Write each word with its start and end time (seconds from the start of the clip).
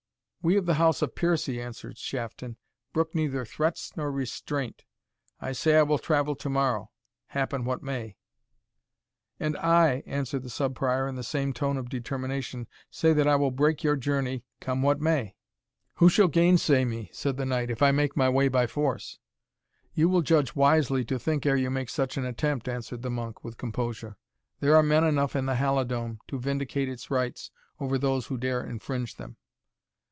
"We 0.43 0.57
of 0.57 0.65
the 0.65 0.73
house 0.73 1.03
of 1.03 1.13
Piercie," 1.13 1.61
answered 1.61 1.99
Shafton, 1.99 2.57
"brook 2.93 3.13
neither 3.13 3.45
threats 3.45 3.95
nor 3.95 4.11
restraint 4.11 4.85
I 5.39 5.51
say 5.51 5.75
I 5.77 5.83
will 5.83 5.99
travel 5.99 6.35
to 6.37 6.49
morrow, 6.49 6.89
happen 7.27 7.63
what 7.63 7.83
may!" 7.83 8.17
"And 9.39 9.55
I," 9.57 10.01
answered 10.07 10.41
the 10.41 10.49
Sub 10.49 10.73
Prior, 10.73 11.07
in 11.07 11.13
the 11.13 11.21
same 11.21 11.53
tone 11.53 11.77
of 11.77 11.89
determination, 11.89 12.65
"say 12.89 13.13
that 13.13 13.27
I 13.27 13.35
will 13.35 13.51
break 13.51 13.83
your 13.83 13.95
journey, 13.95 14.43
come 14.59 14.81
what 14.81 14.99
may!" 14.99 15.35
"Who 15.97 16.09
shall 16.09 16.27
gainsay 16.27 16.85
me," 16.85 17.11
said 17.13 17.37
the 17.37 17.45
knight, 17.45 17.69
"if 17.69 17.83
I 17.83 17.91
make 17.91 18.17
my 18.17 18.27
way 18.27 18.47
by 18.47 18.65
force?" 18.65 19.19
"You 19.93 20.09
will 20.09 20.23
judge 20.23 20.55
wisely 20.55 21.05
to 21.05 21.19
think 21.19 21.45
ere 21.45 21.55
you 21.55 21.69
make 21.69 21.89
such 21.89 22.17
an 22.17 22.25
attempt," 22.25 22.67
answered 22.67 23.03
the 23.03 23.11
monk, 23.11 23.43
with 23.43 23.57
composure; 23.59 24.17
"there 24.59 24.75
are 24.75 24.81
men 24.81 25.03
enough 25.03 25.35
in 25.35 25.45
the 25.45 25.57
Halidome 25.57 26.17
to 26.29 26.39
vindicate 26.39 26.89
its 26.89 27.11
rights 27.11 27.51
over 27.79 27.99
those 27.99 28.25
who 28.25 28.39
dare 28.39 28.65
infringe 28.65 29.17
them." 29.17 29.37